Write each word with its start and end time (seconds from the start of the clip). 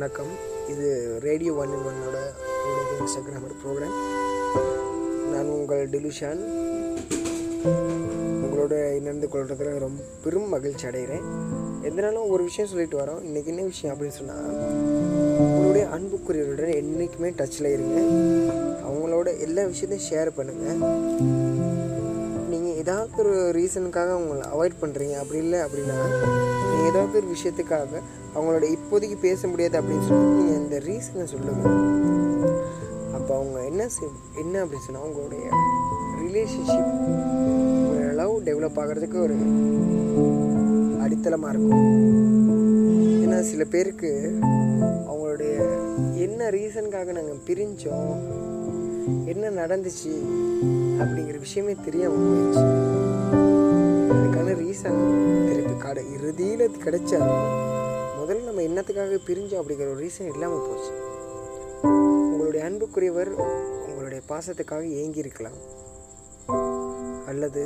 வணக்கம். 0.00 0.30
இது 0.72 0.86
radio 1.22 1.52
one 1.52 1.72
in 1.76 1.86
ஒன்னோட 1.88 2.18
என்னுடைய 2.66 2.92
இன்ஸ்டாகிராமோட 2.98 3.54
ப்ரோக்ராம் 3.62 3.96
நான் 5.32 5.50
உங்கள் 5.56 5.82
டிலுஷான். 5.94 6.40
உங்களோட 8.44 8.94
இணைந்து 8.98 9.28
கொள்றதுல 9.32 9.74
ரொம்ப 9.84 10.06
பெரும் 10.22 10.48
மகிழ்ச்சி 10.54 10.86
அடைகிறேன். 10.86 11.26
எதனாலும் 11.82 12.30
ஒரு 12.34 12.42
விஷயம் 12.48 12.70
சொல்லிட்டு 12.70 13.00
வரோம். 13.02 13.20
இன்றைக்கி 13.28 13.52
என்ன 13.54 13.66
விஷயம் 13.72 13.94
அப்படின்னு 13.94 14.18
சொன்னால் 14.20 14.48
உங்களுடைய 15.44 15.86
அன்புக்குரியவருடன் 15.96 16.74
என்றைக்குமே 16.80 17.32
டச்சில் 17.42 17.72
இருங்க. 17.76 18.00
அவங்களோட 18.88 19.38
எல்லா 19.48 19.64
விஷயத்தையும் 19.74 20.08
ஷேர் 20.10 20.36
பண்ணுங்கள் 20.40 20.80
ஏதாவது 23.10 23.22
ஒரு 23.22 23.52
ரீசனுக்காக 23.56 24.10
அவங்கள 24.16 24.42
அவாய்ட் 24.52 24.80
பண்ணுறீங்க 24.80 25.14
அப்படி 25.20 25.38
இல்லை 25.38 25.58
அப்படின்னா 25.60 25.96
நீங்கள் 26.62 26.88
ஏதாவது 26.90 27.16
ஒரு 27.20 27.28
விஷயத்துக்காக 27.32 27.92
அவங்களோட 28.34 28.64
இப்போதைக்கு 28.76 29.16
பேச 29.20 29.48
முடியாது 29.48 29.76
அப்படின்னு 29.80 30.06
சொல்லி 30.08 30.28
நீங்கள் 30.36 30.60
இந்த 30.60 30.76
ரீசனை 30.86 31.24
சொல்லுங்கள் 31.24 31.78
அப்போ 33.14 33.32
அவங்க 33.38 33.58
என்ன 33.64 33.88
செய் 33.88 34.12
என்ன 34.40 34.54
அப்படின்னு 34.62 34.86
சொன்னால் 34.86 35.04
அவங்களுடைய 35.04 35.44
ரிலேஷன்ஷிப் 36.22 36.92
ஒரு 37.88 38.04
லவ் 38.14 38.36
டெவலப் 38.48 38.80
ஆகிறதுக்கு 38.82 39.18
ஒரு 39.20 39.36
அடித்தளமாக 41.02 41.52
இருக்கும். 41.52 41.86
ஏன்னா 43.22 43.40
சில 43.50 43.64
பேருக்கு 43.66 44.10
அவங்களுடைய 45.08 45.54
என்ன 46.26 46.50
ரீசனுக்காக 46.50 47.12
நாங்கள் 47.12 47.44
பிரிஞ்சோம் 47.48 48.14
என்ன 49.26 49.50
நடந்துச்சு 49.60 50.12
அப்படிங்கிற 51.00 51.36
விஷயமே 51.40 51.74
தெரியாமல் 51.84 52.24
போயிடுச்சு 52.26 52.64
ரீசன் 54.80 55.00
திருப்பி 55.46 55.72
கடை 55.80 56.02
இறுதியில் 56.16 56.76
கிடைச்சாலும் 56.82 57.48
முதல்ல 58.18 58.44
நம்ம 58.46 58.62
என்னத்துக்காக 58.68 59.18
பிரிஞ்சோம் 59.26 59.60
அப்படிங்கிற 59.60 59.88
ஒரு 59.94 59.98
ரீசன் 60.04 60.30
இல்லாமல் 60.34 60.62
போச்சு. 60.66 60.92
உங்களுடைய 62.30 62.62
அன்புக்குரியவர் 62.68 63.30
உங்களுடைய 63.88 64.20
பாசத்துக்காக 64.30 64.86
ஏங்கி 65.00 65.20
இருக்கலாம். 65.24 65.58
அல்லது 67.32 67.64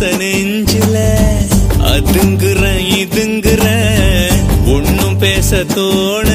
ஆசை 0.04 0.16
நெஞ்சில 0.22 0.96
அதுங்குற 1.90 2.62
இதுங்குற 2.98 3.66
ஒன்னும் 4.74 5.16
பேச 5.18 5.60
தோணல 5.72 6.33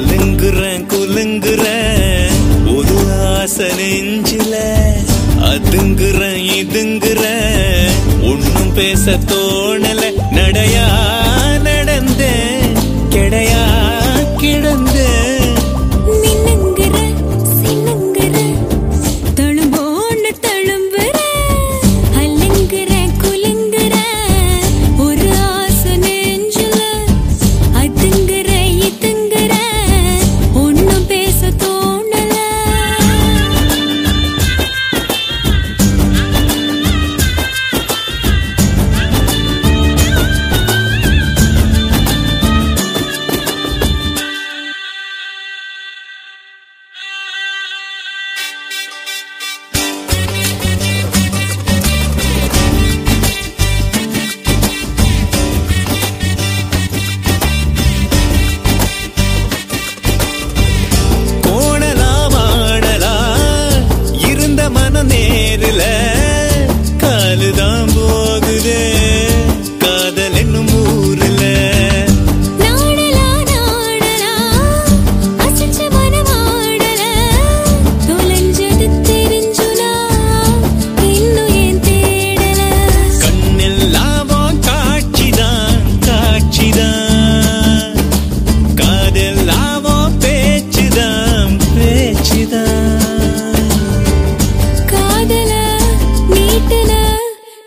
கலங்குறேன் 0.00 0.84
குலுங்குறேன். 0.92 2.30
ஒரு 2.76 3.24
ஆசை 3.24 3.66
நெஞ்சில 3.66 4.54
அதுங்குறேன் 5.42 6.40
இதுங்குறேன். 6.60 7.90
ஒன்னும் 8.22 8.72
பேசத்தோ 8.76 9.49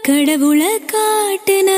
கடவுளை 0.08 0.72
காட்டுன 0.92 1.70